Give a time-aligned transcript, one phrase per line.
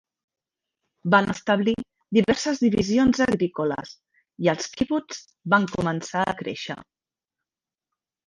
[1.15, 1.75] Van establir
[2.17, 3.93] diverses divisions agrícoles
[4.47, 5.21] i els quibuts
[5.55, 6.81] van començar a créixer.